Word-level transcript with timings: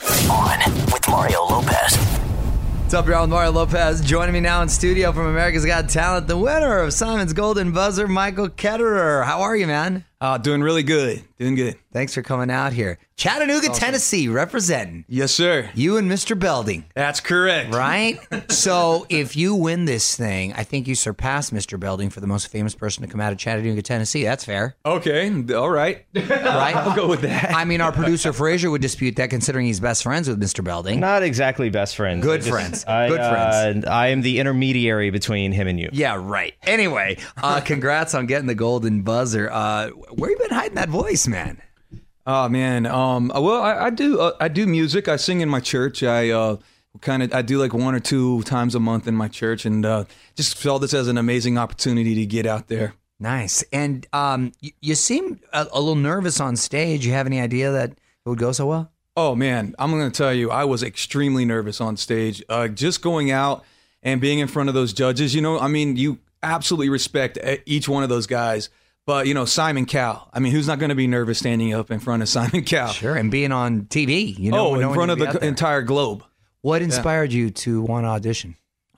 On 0.00 0.58
with 0.92 1.08
Mario 1.08 1.42
Lopez. 1.44 1.96
What's 1.96 2.94
up, 2.94 3.08
y'all? 3.08 3.26
Mario 3.26 3.50
Lopez 3.50 4.00
joining 4.00 4.32
me 4.32 4.38
now 4.40 4.62
in 4.62 4.68
studio 4.68 5.10
from 5.12 5.26
America's 5.26 5.66
Got 5.66 5.88
Talent, 5.88 6.28
the 6.28 6.36
winner 6.36 6.78
of 6.78 6.92
Simon's 6.92 7.32
Golden 7.32 7.72
Buzzer, 7.72 8.06
Michael 8.06 8.48
Ketterer. 8.48 9.24
How 9.24 9.40
are 9.40 9.56
you, 9.56 9.66
man? 9.66 10.04
Uh, 10.20 10.36
doing 10.36 10.60
really 10.62 10.82
good. 10.82 11.22
Doing 11.38 11.54
good. 11.54 11.76
Thanks 11.92 12.12
for 12.12 12.22
coming 12.22 12.50
out 12.50 12.72
here. 12.72 12.98
Chattanooga, 13.16 13.68
Tennessee, 13.68 14.28
representing. 14.28 15.04
Yes, 15.08 15.32
sir. 15.32 15.70
You 15.74 15.96
and 15.96 16.10
Mr. 16.10 16.38
Belding, 16.38 16.84
That's 16.94 17.18
correct. 17.20 17.74
right? 17.74 18.18
so 18.52 19.06
if 19.08 19.36
you 19.36 19.54
win 19.54 19.84
this 19.86 20.16
thing, 20.16 20.52
I 20.54 20.62
think 20.64 20.86
you 20.86 20.94
surpass 20.94 21.50
Mr. 21.50 21.78
Belding 21.80 22.10
for 22.10 22.20
the 22.20 22.26
most 22.28 22.48
famous 22.48 22.74
person 22.76 23.02
to 23.02 23.08
come 23.08 23.20
out 23.20 23.32
of 23.32 23.38
Chattanooga, 23.38 23.82
Tennessee. 23.82 24.22
That's 24.24 24.44
fair, 24.44 24.76
Okay. 24.84 25.30
All 25.54 25.70
right. 25.70 26.04
right? 26.14 26.26
I'll 26.76 26.94
go 26.96 27.08
with 27.08 27.22
that. 27.22 27.52
I 27.54 27.64
mean, 27.64 27.80
our 27.80 27.90
producer 27.92 28.32
Frazier 28.32 28.70
would 28.70 28.82
dispute 28.82 29.16
that, 29.16 29.30
considering 29.30 29.66
he's 29.66 29.80
best 29.80 30.02
friends 30.04 30.28
with 30.28 30.40
Mr. 30.40 30.62
Belding. 30.62 31.00
Not 31.00 31.22
exactly 31.24 31.70
best 31.70 31.96
friends. 31.96 32.24
Good 32.24 32.34
I 32.34 32.36
just- 32.38 32.50
friends. 32.50 32.84
I, 32.84 33.08
Good 33.08 33.18
friends. 33.20 33.84
uh, 33.84 33.90
I 33.90 34.08
am 34.08 34.20
the 34.22 34.38
intermediary 34.38 35.10
between 35.10 35.50
him 35.52 35.66
and 35.68 35.78
you. 35.80 35.88
Yeah, 35.92 36.20
right. 36.20 36.54
Anyway, 36.64 37.18
uh, 37.36 37.60
congrats 37.60 38.14
on 38.14 38.26
getting 38.26 38.46
the 38.46 38.54
golden 38.56 39.02
buzzer. 39.02 39.50
Uh, 40.08 40.14
where 40.14 40.30
you 40.30 40.38
been 40.38 40.50
hiding 40.50 40.76
that 40.76 40.88
voice, 40.88 41.26
man? 41.26 41.60
Oh 42.26 42.48
man. 42.48 42.86
Um. 42.86 43.32
Well, 43.34 43.62
I, 43.62 43.86
I 43.86 43.90
do. 43.90 44.20
Uh, 44.20 44.32
I 44.40 44.48
do 44.48 44.66
music. 44.66 45.08
I 45.08 45.16
sing 45.16 45.40
in 45.40 45.48
my 45.48 45.60
church. 45.60 46.02
I 46.02 46.30
uh, 46.30 46.56
kind 47.00 47.22
of. 47.22 47.32
I 47.32 47.42
do 47.42 47.58
like 47.58 47.72
one 47.72 47.94
or 47.94 48.00
two 48.00 48.42
times 48.42 48.74
a 48.74 48.80
month 48.80 49.06
in 49.06 49.14
my 49.14 49.28
church, 49.28 49.64
and 49.64 49.84
uh, 49.86 50.04
just 50.34 50.58
saw 50.58 50.78
this 50.78 50.94
as 50.94 51.08
an 51.08 51.18
amazing 51.18 51.58
opportunity 51.58 52.14
to 52.16 52.26
get 52.26 52.46
out 52.46 52.68
there. 52.68 52.94
Nice. 53.20 53.64
And 53.72 54.06
um, 54.12 54.52
you, 54.60 54.70
you 54.80 54.94
seem 54.94 55.40
a, 55.52 55.66
a 55.72 55.80
little 55.80 55.96
nervous 55.96 56.38
on 56.40 56.54
stage. 56.56 57.04
You 57.04 57.12
have 57.12 57.26
any 57.26 57.40
idea 57.40 57.72
that 57.72 57.90
it 57.90 57.98
would 58.26 58.38
go 58.38 58.52
so 58.52 58.66
well? 58.66 58.92
Oh 59.16 59.34
man, 59.34 59.74
I'm 59.78 59.90
going 59.90 60.08
to 60.08 60.16
tell 60.16 60.32
you, 60.32 60.52
I 60.52 60.64
was 60.64 60.84
extremely 60.84 61.44
nervous 61.44 61.80
on 61.80 61.96
stage. 61.96 62.44
Uh, 62.48 62.68
just 62.68 63.02
going 63.02 63.32
out 63.32 63.64
and 64.02 64.20
being 64.20 64.38
in 64.38 64.46
front 64.46 64.68
of 64.68 64.74
those 64.76 64.92
judges. 64.92 65.34
You 65.34 65.40
know, 65.40 65.58
I 65.58 65.66
mean, 65.66 65.96
you 65.96 66.18
absolutely 66.42 66.88
respect 66.88 67.36
e- 67.44 67.58
each 67.66 67.88
one 67.88 68.04
of 68.04 68.08
those 68.08 68.28
guys. 68.28 68.68
But 69.08 69.26
you 69.26 69.32
know, 69.32 69.46
Simon 69.46 69.86
Cowell. 69.86 70.28
I 70.34 70.38
mean, 70.38 70.52
who's 70.52 70.66
not 70.66 70.78
going 70.78 70.90
to 70.90 70.94
be 70.94 71.06
nervous 71.06 71.38
standing 71.38 71.72
up 71.72 71.90
in 71.90 71.98
front 71.98 72.22
of 72.22 72.28
Simon 72.38 72.62
Cowell? 72.62 72.92
Sure. 72.92 73.16
And 73.16 73.30
being 73.30 73.52
on 73.52 73.86
TV, 73.86 74.38
you 74.38 74.50
know, 74.50 74.66
oh, 74.66 74.74
in 74.74 74.92
front 74.92 75.10
of 75.10 75.18
the 75.18 75.42
entire 75.42 75.80
globe. 75.80 76.22
What 76.60 76.82
inspired 76.82 77.32
you 77.32 77.48
to 77.48 77.80
want 77.80 78.04
to 78.04 78.08
audition? 78.08 78.56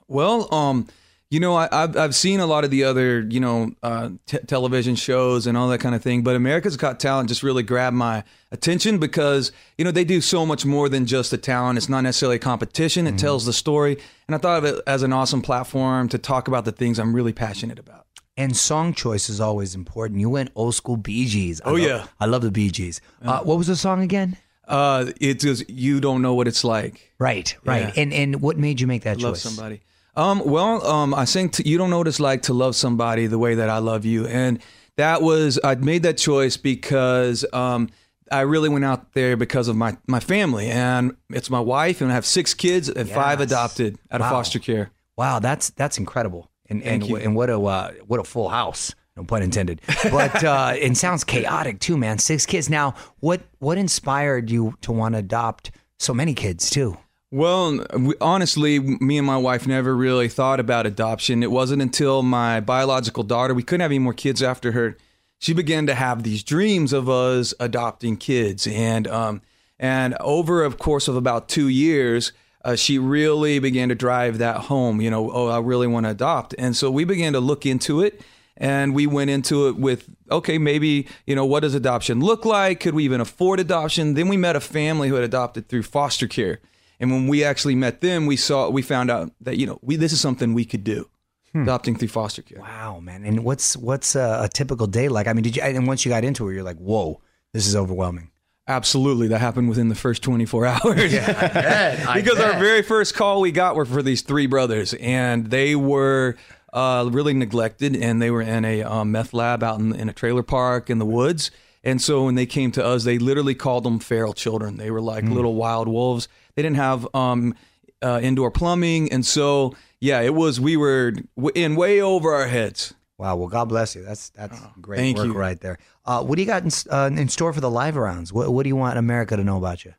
Well, 0.09 0.53
um, 0.53 0.87
you 1.29 1.39
know, 1.39 1.55
I, 1.55 1.69
I've 1.71 1.95
I've 1.95 2.13
seen 2.13 2.41
a 2.41 2.45
lot 2.45 2.65
of 2.65 2.71
the 2.71 2.83
other 2.83 3.21
you 3.21 3.39
know 3.39 3.71
uh, 3.81 4.09
t- 4.25 4.39
television 4.39 4.95
shows 4.95 5.47
and 5.47 5.57
all 5.57 5.69
that 5.69 5.79
kind 5.79 5.95
of 5.95 6.01
thing, 6.03 6.23
but 6.23 6.35
America's 6.35 6.75
Got 6.75 6.99
Talent 6.99 7.29
just 7.29 7.41
really 7.41 7.63
grabbed 7.63 7.95
my 7.95 8.25
attention 8.51 8.97
because 8.97 9.53
you 9.77 9.85
know 9.85 9.91
they 9.91 10.03
do 10.03 10.19
so 10.19 10.45
much 10.45 10.65
more 10.65 10.89
than 10.89 11.05
just 11.05 11.31
the 11.31 11.37
talent. 11.37 11.77
It's 11.77 11.87
not 11.87 12.01
necessarily 12.01 12.35
a 12.35 12.39
competition; 12.39 13.07
it 13.07 13.17
tells 13.17 13.45
the 13.45 13.53
story, 13.53 13.97
and 14.27 14.35
I 14.35 14.39
thought 14.39 14.57
of 14.57 14.65
it 14.65 14.83
as 14.85 15.03
an 15.03 15.13
awesome 15.13 15.41
platform 15.41 16.09
to 16.09 16.17
talk 16.17 16.49
about 16.49 16.65
the 16.65 16.73
things 16.73 16.99
I'm 16.99 17.15
really 17.15 17.31
passionate 17.31 17.79
about. 17.79 18.07
And 18.41 18.55
song 18.57 18.93
choice 18.93 19.29
is 19.29 19.39
always 19.39 19.75
important. 19.75 20.19
You 20.19 20.29
went 20.29 20.49
old 20.55 20.73
school 20.75 20.97
Bee 20.97 21.25
Gees. 21.27 21.61
I 21.61 21.69
Oh, 21.69 21.73
love- 21.73 21.81
yeah. 21.81 22.07
I 22.19 22.25
love 22.25 22.41
the 22.41 22.51
Bee 22.51 22.71
Gees. 22.71 22.99
Uh, 23.23 23.39
what 23.41 23.57
was 23.57 23.67
the 23.67 23.75
song 23.75 24.01
again? 24.01 24.37
Uh, 24.67 25.11
it's 25.19 25.43
just 25.43 25.69
you 25.69 25.99
don't 25.99 26.21
know 26.21 26.33
what 26.33 26.47
it's 26.47 26.63
like. 26.63 27.11
Right, 27.19 27.55
right. 27.65 27.87
Yeah. 27.95 28.01
And 28.01 28.13
and 28.13 28.41
what 28.41 28.57
made 28.57 28.79
you 28.81 28.87
make 28.87 29.03
that 29.03 29.19
love 29.21 29.33
choice? 29.35 29.41
somebody. 29.43 29.81
Um, 30.15 30.41
well, 30.45 30.85
um, 30.85 31.13
I 31.13 31.25
think 31.25 31.59
you 31.65 31.77
don't 31.77 31.89
know 31.89 31.99
what 31.99 32.07
it's 32.07 32.19
like 32.19 32.41
to 32.43 32.53
love 32.53 32.75
somebody 32.75 33.27
the 33.27 33.37
way 33.39 33.55
that 33.55 33.69
I 33.69 33.77
love 33.79 34.05
you, 34.05 34.27
and 34.27 34.59
that 34.97 35.21
was 35.21 35.59
I 35.63 35.75
made 35.75 36.03
that 36.03 36.17
choice 36.17 36.57
because 36.57 37.45
um, 37.53 37.89
I 38.31 38.41
really 38.41 38.69
went 38.69 38.85
out 38.85 39.13
there 39.13 39.37
because 39.37 39.67
of 39.67 39.75
my 39.75 39.97
my 40.07 40.19
family, 40.19 40.67
and 40.69 41.15
it's 41.29 41.49
my 41.49 41.59
wife, 41.61 42.01
and 42.01 42.11
I 42.11 42.13
have 42.15 42.25
six 42.25 42.53
kids 42.53 42.89
and 42.89 43.09
five 43.09 43.39
adopted 43.41 43.97
out 44.11 44.21
of 44.21 44.29
foster 44.29 44.59
care. 44.59 44.91
Wow, 45.17 45.39
that's 45.39 45.69
that's 45.71 45.97
incredible. 45.97 46.49
And 46.71 46.81
and, 46.83 47.03
and 47.03 47.35
what 47.35 47.49
a 47.49 47.59
uh, 47.59 47.91
what 48.07 48.19
a 48.19 48.23
full 48.23 48.47
house. 48.47 48.95
No 49.17 49.25
pun 49.25 49.43
intended. 49.43 49.81
But 50.03 50.41
uh, 50.43 50.73
it 50.77 50.95
sounds 50.95 51.25
chaotic 51.25 51.79
too, 51.79 51.97
man. 51.97 52.17
Six 52.17 52.45
kids. 52.45 52.69
Now, 52.69 52.95
what 53.19 53.41
what 53.59 53.77
inspired 53.77 54.49
you 54.49 54.77
to 54.81 54.93
want 54.93 55.15
to 55.15 55.19
adopt 55.19 55.71
so 55.99 56.13
many 56.13 56.33
kids 56.33 56.69
too? 56.69 56.97
Well, 57.29 57.85
we, 57.97 58.15
honestly, 58.21 58.79
me 58.79 59.17
and 59.17 59.27
my 59.27 59.37
wife 59.37 59.67
never 59.67 59.95
really 59.95 60.29
thought 60.29 60.59
about 60.59 60.85
adoption. 60.85 61.43
It 61.43 61.51
wasn't 61.51 61.81
until 61.81 62.23
my 62.23 62.61
biological 62.61 63.23
daughter, 63.23 63.53
we 63.53 63.63
couldn't 63.63 63.81
have 63.81 63.91
any 63.91 63.99
more 63.99 64.13
kids 64.13 64.41
after 64.41 64.71
her. 64.73 64.97
She 65.39 65.53
began 65.53 65.87
to 65.87 65.95
have 65.95 66.23
these 66.23 66.43
dreams 66.43 66.93
of 66.93 67.09
us 67.09 67.53
adopting 67.59 68.15
kids, 68.15 68.65
and 68.65 69.07
um, 69.07 69.41
and 69.77 70.15
over 70.21 70.63
a 70.63 70.71
course 70.71 71.09
of 71.09 71.17
about 71.17 71.49
two 71.49 71.67
years, 71.67 72.31
uh, 72.63 72.75
she 72.75 72.97
really 72.97 73.59
began 73.59 73.89
to 73.89 73.95
drive 73.95 74.37
that 74.39 74.57
home. 74.57 75.01
You 75.01 75.09
know, 75.09 75.31
oh, 75.31 75.47
I 75.47 75.59
really 75.59 75.87
want 75.87 76.05
to 76.05 76.11
adopt, 76.11 76.55
and 76.57 76.75
so 76.75 76.89
we 76.91 77.03
began 77.03 77.33
to 77.33 77.39
look 77.39 77.65
into 77.65 78.01
it. 78.01 78.21
And 78.57 78.93
we 78.93 79.07
went 79.07 79.31
into 79.31 79.69
it 79.69 79.77
with, 79.77 80.07
okay, 80.29 80.59
maybe, 80.59 81.07
you 81.25 81.35
know, 81.35 81.45
what 81.45 81.61
does 81.61 81.73
adoption 81.73 82.19
look 82.19 82.45
like? 82.45 82.79
Could 82.79 82.93
we 82.93 83.03
even 83.05 83.19
afford 83.19 83.59
adoption? 83.59 84.13
Then 84.13 84.27
we 84.27 84.37
met 84.37 84.55
a 84.55 84.59
family 84.59 85.09
who 85.09 85.15
had 85.15 85.23
adopted 85.23 85.67
through 85.67 85.81
foster 85.81 86.27
care. 86.27 86.59
And 86.99 87.09
when 87.09 87.27
we 87.27 87.43
actually 87.43 87.73
met 87.73 88.01
them, 88.01 88.27
we 88.27 88.37
saw 88.37 88.69
we 88.69 88.83
found 88.83 89.09
out 89.09 89.31
that 89.41 89.57
you 89.57 89.65
know 89.65 89.79
we 89.81 89.95
this 89.95 90.13
is 90.13 90.21
something 90.21 90.53
we 90.53 90.65
could 90.65 90.83
do, 90.83 91.09
adopting 91.55 91.95
through 91.95 92.09
foster 92.09 92.43
care. 92.43 92.59
Wow, 92.59 92.99
man. 92.99 93.25
And 93.25 93.43
what's 93.43 93.75
what's 93.75 94.15
a, 94.15 94.41
a 94.43 94.49
typical 94.49 94.85
day 94.85 95.09
like? 95.09 95.25
I 95.25 95.33
mean, 95.33 95.41
did 95.43 95.55
you? 95.55 95.63
And 95.63 95.87
once 95.87 96.05
you 96.05 96.09
got 96.09 96.23
into 96.23 96.47
it, 96.47 96.53
you're 96.53 96.63
like, 96.63 96.77
whoa, 96.77 97.19
this 97.53 97.65
is 97.65 97.75
overwhelming. 97.75 98.29
Absolutely, 98.67 99.27
that 99.29 99.39
happened 99.39 99.69
within 99.69 99.89
the 99.89 99.95
first 99.95 100.21
24 100.23 100.65
hours. 100.67 101.13
I 101.13 102.13
because 102.15 102.39
our 102.39 102.59
very 102.59 102.81
first 102.83 103.15
call 103.15 103.41
we 103.41 103.51
got 103.51 103.75
were 103.75 103.85
for 103.85 104.01
these 104.01 104.21
three 104.21 104.45
brothers, 104.45 104.93
and 104.93 105.47
they 105.47 105.75
were 105.75 106.35
uh, 106.71 107.09
really 107.11 107.33
neglected, 107.33 107.95
and 107.95 108.21
they 108.21 108.31
were 108.31 108.41
in 108.41 108.63
a 108.63 108.83
um, 108.83 109.11
meth 109.11 109.33
lab 109.33 109.63
out 109.63 109.79
in, 109.79 109.93
in 109.93 110.09
a 110.09 110.13
trailer 110.13 110.43
park 110.43 110.89
in 110.89 110.99
the 110.99 111.05
woods. 111.05 111.51
And 111.83 111.99
so 111.99 112.25
when 112.25 112.35
they 112.35 112.45
came 112.45 112.71
to 112.73 112.85
us, 112.85 113.03
they 113.03 113.17
literally 113.17 113.55
called 113.55 113.83
them 113.83 113.99
feral 113.99 114.33
children. 114.33 114.77
They 114.77 114.91
were 114.91 115.01
like 115.01 115.23
little 115.23 115.55
wild 115.55 115.87
wolves. 115.87 116.27
They 116.55 116.61
didn't 116.61 116.75
have 116.77 117.07
um, 117.15 117.55
uh, 118.03 118.19
indoor 118.21 118.51
plumbing, 118.51 119.11
and 119.11 119.25
so 119.25 119.73
yeah, 119.99 120.21
it 120.21 120.35
was 120.35 120.59
we 120.59 120.77
were 120.77 121.13
in 121.55 121.75
way 121.75 121.99
over 121.99 122.33
our 122.33 122.47
heads. 122.47 122.93
Wow. 123.21 123.35
Well, 123.35 123.49
God 123.49 123.65
bless 123.65 123.95
you. 123.95 124.01
That's 124.01 124.29
that's 124.29 124.59
great 124.81 124.97
thank 124.97 125.15
work 125.15 125.27
you. 125.27 125.33
right 125.33 125.61
there. 125.61 125.77
Uh, 126.03 126.23
what 126.23 126.37
do 126.37 126.41
you 126.41 126.47
got 126.47 126.63
in, 126.63 126.71
uh, 126.89 127.11
in 127.15 127.27
store 127.27 127.53
for 127.53 127.61
the 127.61 127.69
live 127.69 127.95
rounds? 127.95 128.33
What, 128.33 128.51
what 128.51 128.63
do 128.63 128.69
you 128.69 128.75
want 128.75 128.97
America 128.97 129.37
to 129.37 129.43
know 129.43 129.57
about 129.57 129.85
you? 129.85 129.93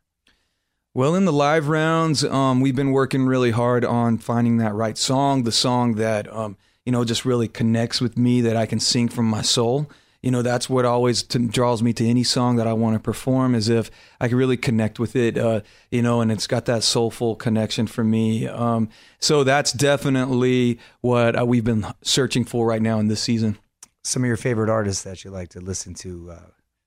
Well, 0.93 1.15
in 1.15 1.25
the 1.25 1.33
live 1.33 1.69
rounds, 1.69 2.25
um, 2.25 2.61
we've 2.61 2.75
been 2.75 2.91
working 2.91 3.27
really 3.27 3.53
hard 3.53 3.85
on 3.85 4.19
finding 4.19 4.57
that 4.57 4.75
right 4.75 4.99
song, 4.99 5.45
the 5.45 5.53
song 5.53 5.95
that 5.95 6.31
um, 6.35 6.57
you 6.85 6.91
know 6.91 7.05
just 7.05 7.25
really 7.25 7.47
connects 7.47 8.01
with 8.01 8.19
me, 8.19 8.41
that 8.41 8.57
I 8.57 8.67
can 8.67 8.81
sing 8.81 9.09
from 9.09 9.27
my 9.27 9.43
soul. 9.43 9.89
You 10.23 10.31
know, 10.31 10.43
that's 10.43 10.71
what 10.71 10.85
always 10.85 11.25
t- 11.25 11.47
draws 11.47 11.83
me 11.83 11.93
to 11.95 12.07
any 12.07 12.23
song 12.23 12.57
that 12.57 12.67
I 12.69 12.73
want 12.73 12.95
to 12.95 13.01
perform, 13.01 13.55
is 13.57 13.69
if 13.69 13.91
I 14.21 14.29
can 14.29 14.37
really 14.37 14.57
connect 14.57 15.01
with 15.01 15.17
it. 15.17 15.37
Uh, 15.37 15.63
you 15.91 16.01
know, 16.01 16.21
and 16.21 16.31
it's 16.31 16.47
got 16.47 16.67
that 16.67 16.85
soulful 16.85 17.35
connection 17.35 17.89
for 17.89 18.05
me. 18.05 18.47
Um, 18.47 18.89
so 19.19 19.43
that's 19.43 19.73
definitely 19.73 20.79
what 21.01 21.39
uh, 21.39 21.45
we've 21.45 21.65
been 21.65 21.87
searching 22.03 22.45
for 22.45 22.67
right 22.67 22.81
now 22.83 23.01
in 23.01 23.09
this 23.09 23.21
season. 23.21 23.59
Some 24.05 24.23
of 24.23 24.29
your 24.29 24.37
favorite 24.37 24.71
artists 24.71 25.03
that 25.03 25.25
you 25.25 25.31
like 25.31 25.49
to 25.51 25.61
listen 25.61 25.95
to. 25.95 26.31
Uh, 26.33 26.39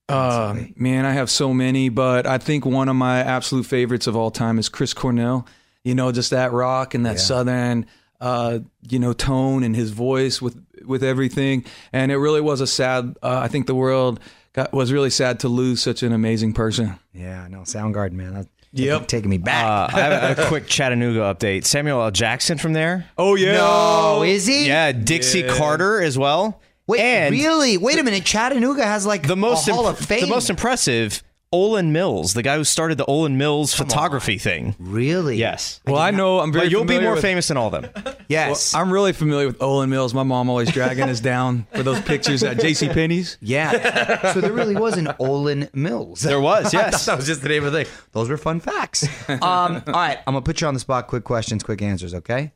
Uh, 0.08 0.56
man, 0.76 1.04
I 1.06 1.12
have 1.14 1.30
so 1.30 1.54
many, 1.54 1.90
but 1.90 2.28
I 2.28 2.38
think 2.38 2.66
one 2.66 2.90
of 2.90 2.96
my 2.96 3.20
absolute 3.20 3.66
favorites 3.66 4.06
of 4.08 4.16
all 4.16 4.30
time 4.32 4.60
is 4.60 4.70
Chris 4.70 4.94
Cornell. 4.94 5.48
You 5.84 5.96
know, 5.96 6.12
just 6.12 6.30
that 6.30 6.52
rock 6.52 6.94
and 6.94 7.06
that 7.06 7.14
Yeah. 7.16 7.22
southern, 7.22 7.86
uh, 8.26 8.60
you 8.90 8.98
know, 9.00 9.14
tone 9.14 9.64
and 9.64 9.76
his 9.76 9.92
voice 9.92 10.42
with 10.42 10.56
with 10.86 11.04
everything. 11.04 11.64
And 11.94 12.12
it 12.12 12.18
really 12.18 12.42
was 12.42 12.60
a 12.62 12.68
sad. 12.68 13.16
Uh, 13.22 13.40
I 13.44 13.48
think 13.48 13.68
the 13.68 13.76
world 13.76 14.20
got, 14.54 14.74
was 14.74 14.92
really 14.92 15.10
sad 15.12 15.40
to 15.42 15.48
lose 15.48 15.82
such 15.82 16.02
an 16.04 16.12
amazing 16.12 16.54
person. 16.54 16.96
yeah, 17.14 17.48
no, 17.48 17.58
know. 17.60 17.64
Soundgarden, 17.64 18.14
man. 18.14 18.34
That's 18.34 18.50
Yep. 18.78 19.08
taking 19.08 19.30
me 19.30 19.38
back. 19.38 19.94
Uh, 19.94 19.96
I 19.98 20.00
have 20.02 20.38
a 20.40 20.46
quick 20.50 20.68
Chattanooga 20.68 21.20
update. 21.34 21.64
Samuel 21.64 22.02
L. 22.02 22.12
Jackson 22.12 22.58
from 22.58 22.74
there. 22.74 23.06
Oh 23.18 23.36
yeah. 23.36 23.54
no, 23.54 24.24
is 24.24 24.46
he? 24.46 24.68
Yeah, 24.68 24.92
Dixie 24.92 25.44
Carter 25.44 26.02
as 26.02 26.18
well. 26.18 26.60
Wait, 26.88 27.00
and 27.00 27.32
really? 27.34 27.78
Wait 27.78 27.98
a 27.98 28.04
minute. 28.04 28.26
Chattanooga 28.26 28.86
has 28.86 29.06
like 29.06 29.26
the 29.28 29.36
most 29.38 29.68
a 29.70 29.74
Hall 29.74 29.88
imp- 29.88 30.00
of 30.00 30.06
Fame. 30.06 30.20
the 30.22 30.28
most 30.28 30.50
impressive 30.50 31.24
Olan 31.54 31.92
Mills, 31.92 32.34
the 32.34 32.42
guy 32.44 32.58
who 32.58 32.64
started 32.64 32.98
the 32.98 33.06
Olan 33.06 33.36
Mills 33.36 33.74
photography 33.74 34.38
thing. 34.38 34.76
really? 34.80 35.38
Yes. 35.38 35.80
Well, 35.86 35.98
I 35.98 36.12
know 36.12 36.40
I'm 36.40 36.52
very. 36.52 36.66
But 36.66 36.72
you'll 36.72 36.84
be 36.86 37.00
more 37.00 37.14
with- 37.14 37.22
famous 37.22 37.48
than 37.48 37.58
all 37.58 37.74
of 37.74 37.82
them. 37.94 38.16
Yes. 38.28 38.74
I'm 38.74 38.92
really 38.92 39.14
familiar 39.14 39.46
with 39.46 39.60
Olan 39.60 39.90
Mills. 39.90 40.12
My 40.16 40.24
mom 40.24 40.50
always 40.50 40.72
dragging 40.72 41.10
us 41.10 41.20
down 41.20 41.68
for 41.76 41.84
those 41.84 42.02
pictures 42.02 42.42
at 42.42 42.60
J.C. 42.60 42.90
Penney's. 42.90 43.38
yeah. 43.40 44.34
so 44.34 44.42
there 44.42 44.52
really 44.52 44.76
was 44.76 44.98
an 44.98 45.06
Olan 45.20 45.72
Mills. 45.76 46.22
There 46.22 46.42
was, 46.42 46.74
yes. 46.74 47.06
that 47.06 47.18
was 47.18 47.28
just 47.28 47.44
the 47.44 47.50
name 47.50 47.64
of 47.64 47.72
the 47.72 47.84
thing. 47.84 47.94
Those 48.14 48.28
were 48.28 48.38
fun 48.38 48.60
facts. 48.62 49.08
Um, 49.30 49.40
all 49.44 49.94
right, 49.94 50.18
I'm 50.26 50.34
gonna 50.34 50.42
put 50.42 50.60
you 50.60 50.68
on 50.68 50.74
the 50.74 50.80
spot. 50.80 51.06
Quick 51.06 51.24
questions, 51.24 51.62
quick 51.62 51.84
answers. 51.84 52.16
Okay. 52.16 52.52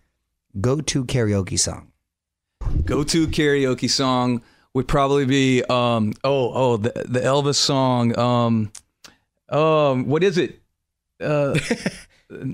Go 0.60 0.82
to 0.82 1.06
karaoke 1.06 1.60
song. 1.60 1.92
go-to 2.86 3.28
karaoke 3.28 3.90
song 3.90 4.42
would 4.74 4.88
probably 4.88 5.26
be 5.26 5.64
um 5.70 6.14
oh 6.24 6.52
oh 6.54 6.78
the 6.78 6.92
the 7.08 7.20
Elvis 7.20 7.56
song 7.56 8.18
um 8.18 8.72
um 9.50 10.06
what 10.08 10.24
is 10.24 10.38
it 10.38 10.60
uh 11.22 11.58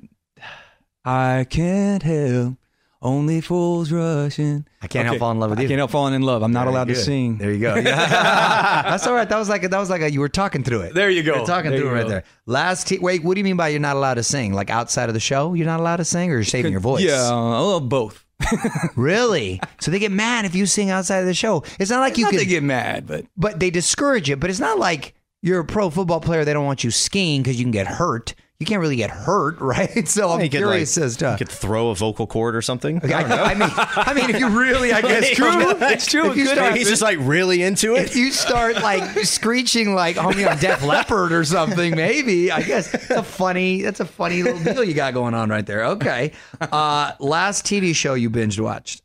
I 1.06 1.46
can't 1.50 2.02
help 2.02 2.56
only 3.02 3.40
fools 3.42 3.92
rushing 3.92 4.66
I 4.82 4.88
can't 4.88 5.06
help 5.06 5.20
falling 5.20 5.36
in 5.36 5.40
love 5.42 5.52
with 5.52 5.60
you. 5.60 5.64
I 5.64 5.66
you. 5.66 5.70
can't 5.70 5.78
help 5.80 5.92
falling 5.92 6.16
in 6.16 6.24
love 6.24 6.42
I'm 6.42 6.52
not 6.52 6.62
Very 6.64 6.74
allowed 6.74 6.88
to 6.88 6.96
sing 6.96 7.38
There 7.38 7.52
you 7.52 7.60
go. 7.60 7.76
That's 7.84 9.06
all 9.06 9.14
right. 9.14 9.30
That 9.30 9.38
was 9.38 9.48
like 9.50 9.64
a, 9.64 9.68
that 9.68 9.78
was 9.80 9.90
like 9.92 10.02
a, 10.02 10.10
you 10.10 10.20
were 10.20 10.30
talking 10.30 10.64
through 10.64 10.82
it. 10.82 10.96
There 10.96 11.10
you 11.12 11.22
go. 11.22 11.36
You 11.36 11.42
were 11.42 11.46
talking 11.46 11.70
There 11.72 11.80
through 11.82 11.90
it 11.90 11.94
right 11.94 12.04
go. 12.04 12.10
there. 12.10 12.24
Last 12.48 12.88
t- 12.88 12.98
wait, 12.98 13.24
what 13.24 13.36
do 13.36 13.40
you 13.42 13.44
mean 13.44 13.58
by 13.58 13.68
you're 13.68 13.80
not 13.80 13.96
allowed 13.96 14.16
to 14.16 14.24
sing? 14.24 14.54
Like 14.54 14.72
outside 14.72 15.10
of 15.10 15.14
the 15.14 15.20
show, 15.20 15.54
you're 15.54 15.68
not 15.68 15.80
allowed 15.80 15.98
to 15.98 16.06
sing, 16.06 16.32
or 16.32 16.36
you're 16.36 16.44
saving 16.44 16.72
your 16.72 16.82
voice? 16.82 17.04
yeah 17.04 17.30
little 17.32 17.80
both 17.82 18.25
Really? 18.95 19.59
So 19.80 19.92
they 19.92 20.00
get 20.00 20.12
mad 20.12 20.45
if 20.45 20.56
you 20.56 20.65
sing 20.65 20.89
outside 20.89 21.19
of 21.19 21.25
the 21.25 21.33
show. 21.33 21.63
It's 21.80 21.92
not 21.92 22.00
like 22.00 22.18
you 22.18 22.24
Not 22.24 22.31
can 22.31 22.38
they 22.39 22.45
get 22.45 22.63
mad 22.63 23.06
but 23.07 23.25
but 23.38 23.59
they 23.59 23.69
discourage 23.69 24.30
it. 24.30 24.39
But 24.39 24.50
it's 24.50 24.59
not 24.59 24.80
like 24.80 25.13
you're 25.42 25.59
a 25.59 25.65
pro 25.65 25.89
football 25.89 26.19
player. 26.21 26.45
They 26.45 26.53
don't 26.53 26.65
want 26.65 26.83
you 26.83 26.92
skiing 26.92 27.42
because 27.42 27.57
you 27.57 27.65
can 27.65 27.71
get 27.71 27.88
hurt. 27.88 28.33
You 28.60 28.66
can't 28.66 28.80
really 28.80 28.96
get 28.96 29.10
hurt, 29.10 29.57
right? 29.60 30.07
So 30.07 30.30
I'm 30.31 30.40
You 30.40 30.50
could, 30.50 30.57
curious 30.60 30.96
like, 30.96 31.06
as 31.06 31.18
to. 31.18 31.31
You 31.31 31.38
could 31.38 31.50
throw 31.50 31.90
a 31.90 31.96
vocal 31.96 32.25
cord 32.25 32.56
or 32.56 32.62
something. 32.62 33.02
I, 33.04 33.22
I 33.52 33.54
mean, 33.54 33.69
I 33.74 34.13
mean, 34.13 34.30
if 34.30 34.40
you 34.40 34.48
really, 34.48 34.94
I 34.94 35.02
guess, 35.04 35.25
It's 35.25 35.36
true. 35.36 35.50
It's 35.81 36.06
true. 36.06 36.31
If 36.31 36.38
you 36.38 36.46
start, 36.48 36.75
He's 36.75 36.88
just 36.88 37.02
like 37.02 37.18
really 37.22 37.63
into 37.63 37.96
if 37.96 38.12
it. 38.12 38.16
you 38.16 38.31
start 38.31 38.75
like 38.75 39.04
screeching 39.25 39.94
like 39.94 40.16
homie 40.16 40.50
on 40.50 40.57
Def 40.60 40.84
Leppard 40.84 41.34
or 41.34 41.44
something, 41.44 41.96
maybe 41.96 42.50
I 42.52 42.62
guess 42.62 42.94
it's 42.94 43.10
a 43.10 43.24
funny. 43.24 43.81
That's 43.81 44.00
a 44.00 44.06
funny 44.06 44.42
little 44.42 44.63
deal 44.63 44.84
you 44.86 44.94
got 44.94 45.13
going 45.13 45.34
on 45.34 45.50
right 45.50 45.66
there. 45.66 45.84
Okay. 45.88 46.31
Uh, 46.62 47.12
last 47.19 47.66
TV 47.66 47.94
show 47.94 48.13
you 48.13 48.30
binge 48.30 48.57
watched. 48.60 49.02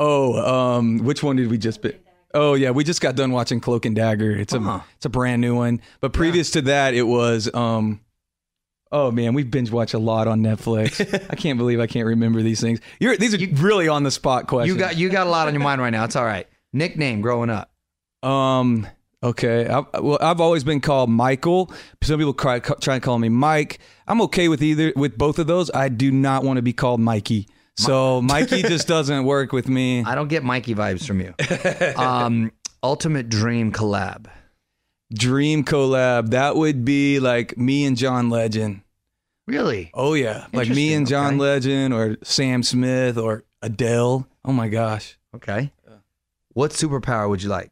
oh 0.00 0.74
um 0.76 0.98
which 0.98 1.22
one 1.22 1.36
did 1.36 1.48
we 1.50 1.56
just 1.56 1.80
be 1.80 1.92
Oh 2.34 2.54
yeah, 2.54 2.70
we 2.70 2.82
just 2.84 3.00
got 3.00 3.14
done 3.14 3.30
watching 3.32 3.60
Cloak 3.60 3.84
and 3.86 3.94
Dagger. 3.96 4.30
It's 4.32 4.52
a 4.52 4.58
Uh-huh. 4.58 4.80
it's 4.96 5.06
a 5.06 5.10
brand 5.10 5.40
new 5.40 5.54
one. 5.54 5.80
But 6.00 6.12
previous 6.12 6.50
to 6.52 6.62
that, 6.62 6.92
it 6.94 7.02
was 7.02 7.52
um 7.54 8.00
Oh 8.92 9.10
man, 9.10 9.32
we 9.32 9.42
binge 9.42 9.70
watch 9.70 9.94
a 9.94 9.98
lot 9.98 10.28
on 10.28 10.40
Netflix. 10.42 11.00
I 11.30 11.34
can't 11.34 11.58
believe 11.58 11.80
I 11.80 11.86
can't 11.86 12.06
remember 12.06 12.42
these 12.42 12.60
things. 12.60 12.78
You're 13.00 13.16
these 13.16 13.34
are 13.34 13.38
really 13.62 13.88
on 13.88 14.02
the 14.02 14.10
spot 14.10 14.46
questions. 14.46 14.76
You 14.76 14.78
got 14.78 14.96
you 14.96 15.08
got 15.08 15.26
a 15.26 15.30
lot 15.30 15.48
on 15.48 15.54
your 15.54 15.62
mind 15.62 15.80
right 15.80 15.90
now. 15.90 16.04
It's 16.04 16.14
all 16.14 16.24
right. 16.26 16.46
Nickname 16.74 17.22
growing 17.22 17.48
up. 17.50 17.70
um 18.22 18.86
okay. 19.22 19.66
I, 19.66 19.80
well, 19.98 20.18
I've 20.20 20.40
always 20.40 20.62
been 20.62 20.80
called 20.80 21.08
Michael. 21.10 21.72
Some 22.02 22.18
people 22.18 22.34
try, 22.34 22.58
try 22.58 22.94
to 22.96 23.00
call 23.00 23.18
me 23.18 23.28
Mike. 23.30 23.78
I'm 24.06 24.20
okay 24.22 24.48
with 24.48 24.62
either 24.62 24.92
with 24.94 25.16
both 25.16 25.38
of 25.38 25.46
those. 25.46 25.70
I 25.70 25.88
do 25.88 26.10
not 26.12 26.44
want 26.44 26.58
to 26.58 26.62
be 26.62 26.72
called 26.74 27.00
Mikey. 27.00 27.48
So 27.76 28.20
Mikey 28.20 28.62
just 28.62 28.86
doesn't 28.94 29.24
work 29.24 29.52
with 29.52 29.68
me. 29.68 30.04
I 30.04 30.14
don't 30.14 30.28
get 30.28 30.44
Mikey 30.44 30.74
vibes 30.74 31.06
from 31.06 31.20
you. 31.20 31.34
Um, 31.96 32.52
ultimate 32.82 33.28
dream 33.30 33.72
collab. 33.72 34.26
Dream 35.12 35.64
collab. 35.64 36.30
That 36.30 36.56
would 36.56 36.84
be 36.84 37.20
like 37.20 37.56
me 37.56 37.84
and 37.84 37.96
John 37.96 38.30
Legend. 38.30 38.82
Really? 39.46 39.90
Oh 39.92 40.14
yeah, 40.14 40.46
like 40.52 40.68
me 40.68 40.94
and 40.94 41.06
John 41.06 41.34
okay. 41.34 41.42
Legend 41.42 41.92
or 41.92 42.16
Sam 42.22 42.62
Smith 42.62 43.18
or 43.18 43.44
Adele. 43.60 44.26
Oh 44.44 44.52
my 44.52 44.68
gosh. 44.68 45.18
Okay. 45.34 45.72
What 46.54 46.72
superpower 46.72 47.28
would 47.28 47.42
you 47.42 47.48
like? 47.48 47.70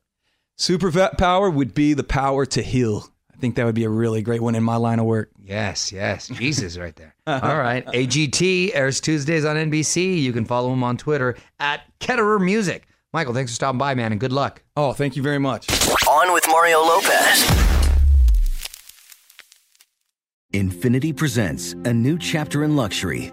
Super 0.56 0.90
vet 0.90 1.18
power 1.18 1.50
would 1.50 1.74
be 1.74 1.94
the 1.94 2.04
power 2.04 2.46
to 2.46 2.62
heal. 2.62 3.06
I 3.32 3.36
think 3.36 3.54
that 3.54 3.64
would 3.64 3.74
be 3.74 3.84
a 3.84 3.90
really 3.90 4.22
great 4.22 4.42
one 4.42 4.54
in 4.54 4.62
my 4.62 4.76
line 4.76 4.98
of 4.98 5.06
work. 5.06 5.30
Yes, 5.42 5.92
yes. 5.92 6.28
Jesus 6.34 6.76
right 6.76 6.94
there. 6.96 7.14
All 7.26 7.58
right. 7.58 7.84
AGT 7.86 8.70
airs 8.74 9.00
Tuesdays 9.00 9.44
on 9.44 9.56
NBC. 9.56 10.20
You 10.20 10.32
can 10.32 10.44
follow 10.44 10.72
him 10.72 10.82
on 10.82 10.96
Twitter 10.96 11.36
at 11.58 11.82
Ketterer 11.98 12.42
Music. 12.42 12.86
Michael, 13.12 13.34
thanks 13.34 13.50
for 13.50 13.56
stopping 13.56 13.78
by, 13.78 13.94
man, 13.94 14.12
and 14.12 14.20
good 14.20 14.32
luck. 14.32 14.62
Oh, 14.76 14.92
thank 14.92 15.16
you 15.16 15.22
very 15.22 15.40
much. 15.40 15.66
On 16.08 16.32
with 16.32 16.44
Mario 16.48 16.78
Lopez. 16.78 17.44
Infiniti 20.54 21.16
presents 21.16 21.72
a 21.84 21.92
new 21.92 22.16
chapter 22.18 22.62
in 22.62 22.76
luxury, 22.76 23.32